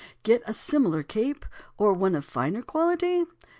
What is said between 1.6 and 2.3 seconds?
or one of